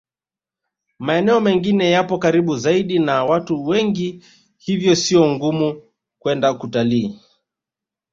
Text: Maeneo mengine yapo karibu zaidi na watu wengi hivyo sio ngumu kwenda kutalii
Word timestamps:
Maeneo 0.99 1.39
mengine 1.41 1.91
yapo 1.91 2.17
karibu 2.17 2.55
zaidi 2.57 2.99
na 2.99 3.25
watu 3.25 3.65
wengi 3.65 4.23
hivyo 4.57 4.95
sio 4.95 5.29
ngumu 5.31 5.81
kwenda 6.19 6.53
kutalii 6.53 7.19